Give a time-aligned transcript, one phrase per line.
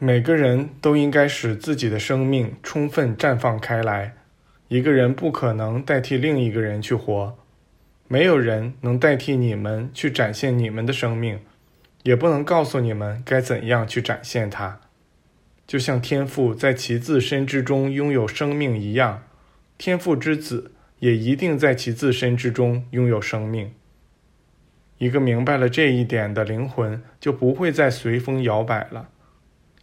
[0.00, 4.14] 每个人都应该使自己的生命充分绽放开来。
[4.68, 7.36] 一个人不可能代替另一个人去活，
[8.06, 11.40] 没有人能代替你们去展现你们的生命，
[12.04, 14.78] 也不能告诉你们该怎样去展现它。
[15.66, 19.24] 就像天父在其自身之中拥有生命一样，
[19.76, 23.72] 天父之子也一定在其自身之中拥有生命。
[24.98, 29.08] 一个明白了这一点的灵魂，就不会再随风摇摆了。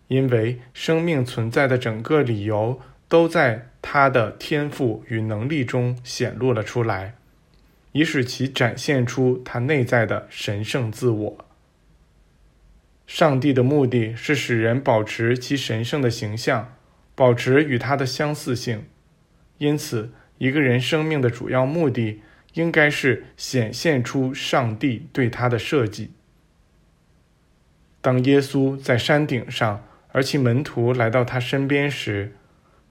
[0.07, 7.15] 因为生命存在的整个理由都在他的天赋与能力中显露了出来，
[7.91, 11.45] 以使其展现出他内在的神圣自我。
[13.07, 16.75] 上帝的目的是使人保持其神圣的形象，
[17.15, 18.85] 保持与他的相似性。
[19.57, 22.21] 因此，一个人生命的主要目的
[22.53, 26.11] 应该是显现出上帝对他的设计。
[28.01, 29.83] 当耶稣在山顶上。
[30.15, 32.33] 而其门徒来到他身边时，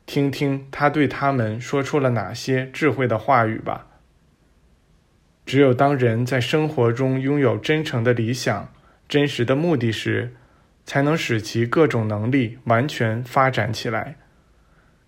[0.04, 3.86] 听听他对他们说出了哪些智慧的话语吧。
[5.46, 8.70] 只有当人在生活中拥有真诚的理想、
[9.08, 10.34] 真实的目的时，
[10.84, 14.16] 才能使其各种能力完全发展起来。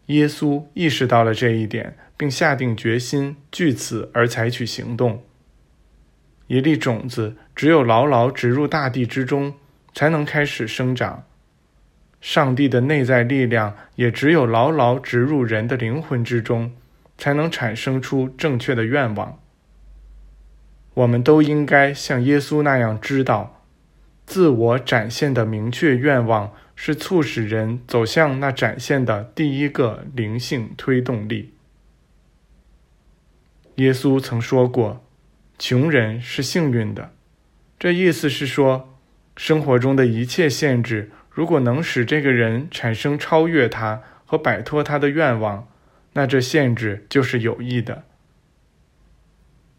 [0.06, 5.22] 耶稣意识到了这一点，并下定决心据此而采取行动。
[6.46, 9.52] 一粒种子只有牢牢植入大地之中，
[9.92, 11.24] 才能开始生长。
[12.20, 16.72] 上帝的内在力量也只有牢牢植入人的灵魂之中，
[17.16, 19.38] 才能产生出正确的愿望。
[20.94, 23.62] 我们都应该像耶稣那样知道，
[24.24, 31.52] 自我展现的明确愿望是促使人走向那展现的第一个灵性推动力。
[33.76, 35.04] 耶稣曾说过
[35.58, 37.12] ：“穷人是幸运的。”
[37.78, 38.98] 这意思是说，
[39.36, 41.10] 生活中的一切限制。
[41.36, 45.68] 如果能使这个人产生超越他和摆脱他的愿望，
[46.14, 48.04] 那这限制就是有益的。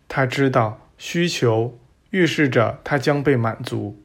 [0.07, 1.79] 他知道需求
[2.11, 4.03] 预示着他将被满足。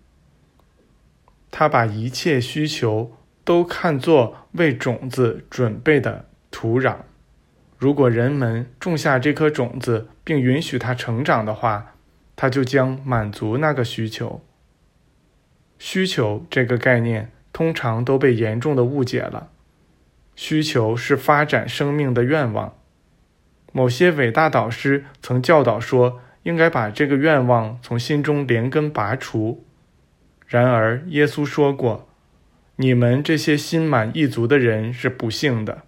[1.51, 7.01] 他把一切需求都看作为种子准备的土壤。
[7.77, 11.97] 如果人们种下这颗种子并允许它成长的话，
[12.35, 14.43] 它就将满足那个需求。
[15.79, 17.31] 需求这个概念。
[17.53, 19.51] 通常都被严重的误解了。
[20.35, 22.75] 需求是发展生命的愿望。
[23.73, 29.65] 某些伟大导师曾教导说，应该把这个愿望从心中连根拔除。
[30.47, 32.09] 然而，耶稣说过
[32.77, 35.83] ：“你们这些心满意足的人是不幸的。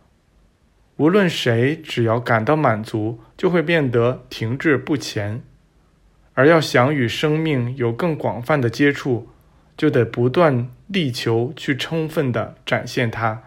[0.97, 5.43] 无论谁，只要感到满足，就会变得停滞不前。
[6.35, 9.29] 而要想与生命有更广泛的接触。”
[9.77, 13.43] 就得不断力求去充分的展现它，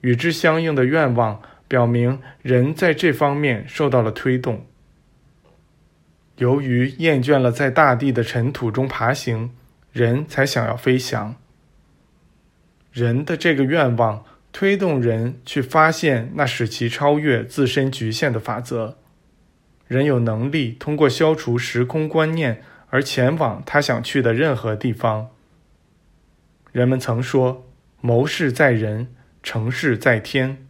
[0.00, 4.66] 与之相应的愿望表明人在这方面受到了推动。
[6.36, 9.50] 由于厌倦了在大地的尘土中爬行，
[9.92, 11.34] 人才想要飞翔。
[12.92, 18.96] 人的这个愿望推动人去发现那使其超越自身局限的法则。
[19.86, 25.28] 人有能力通过消除时空观念而前往他想去的任何地方。
[26.76, 27.66] 人们曾说
[28.02, 29.08] “谋事在人，
[29.42, 30.66] 成事在天”，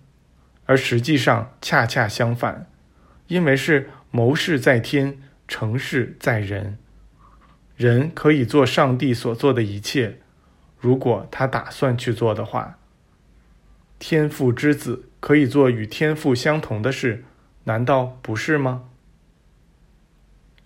[0.65, 2.71] 而实际上恰恰相反，
[3.27, 5.19] 因为是谋事在天，
[5.49, 6.79] 成事在人。
[7.75, 10.21] 人可以做上帝所做的一切，
[10.79, 12.79] 如果他打算去做的话。
[13.99, 17.25] 天父之子可以做与天父相同的事，
[17.65, 18.85] 难道不是吗？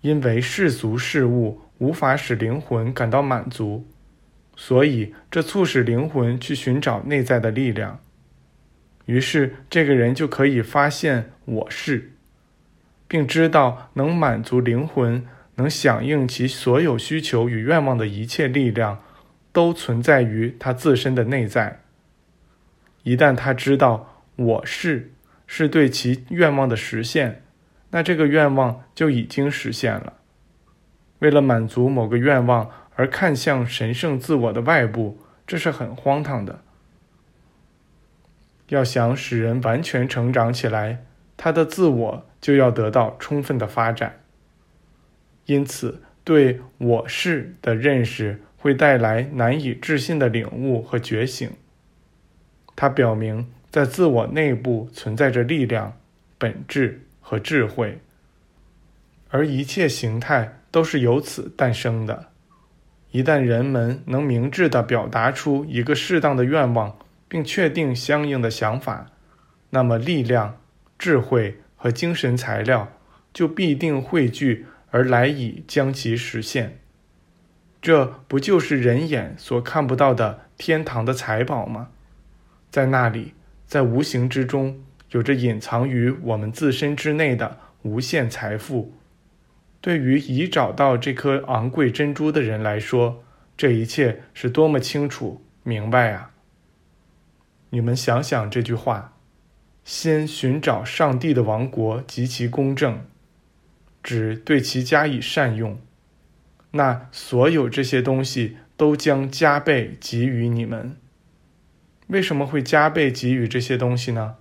[0.01, 3.87] 因为世俗事物无法使灵魂感到满足。
[4.63, 7.99] 所以，这促使灵魂去寻找内在的力量。
[9.07, 12.11] 于是，这个人就可以发现我是，
[13.07, 19.01] 并知道能满足灵魂、能响应其所有需求与愿望的一切力量，
[19.51, 21.81] 都存在于他自身的内在。
[23.01, 25.11] 一旦他知道我是
[25.47, 27.41] 是对其愿望的实现，
[27.89, 30.13] 那这个愿望就已经实现了。
[31.17, 32.69] 为了满足某个愿望。
[32.95, 36.61] 而看向神圣自我的外部，这是很荒唐的。
[38.67, 41.05] 要想使人完全成长起来，
[41.35, 44.21] 他的自我就要得到充分的发展。
[45.45, 51.51] 因此，对我是的认识会带来难以置信的领悟和觉醒。
[52.75, 55.97] 它表明，在自我内部存在着力量、
[56.37, 57.99] 本质和智慧，
[59.29, 62.30] 而一切形态都是由此诞生的。
[63.11, 66.97] 一旦人们能明智地表达出一个适当的愿望，
[67.27, 69.07] 并确定相应的想法，
[69.71, 70.57] 那么力量、
[70.97, 72.91] 智慧和精神材料
[73.33, 76.79] 就必定汇聚而来，以将其实现。
[77.81, 81.89] 这不就是人眼所看不到的天堂的财宝吗？
[82.69, 83.33] 在那里，
[83.65, 88.93] 在无形之中，有着隐藏于我们自身之内的无限财富。
[89.81, 93.23] 对于已找到这颗昂贵珍珠的人来说，
[93.57, 96.31] 这一切是多么清楚明白啊！
[97.71, 99.17] 你们想想这句话
[99.83, 103.05] ：“先寻找上帝的王国及其公正，
[104.03, 105.79] 只对其加以善用，
[106.71, 110.95] 那所有这些东西都将加倍给予你们。”
[112.07, 114.35] 为什么会加倍给予这些东西呢？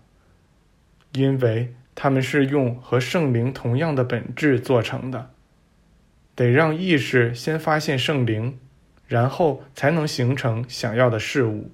[1.13, 5.33] 因为他们是用和圣灵同样的本质做成的。
[6.35, 8.59] 得让意识先发现圣灵，
[9.07, 11.71] 然后才能形成想要的事物。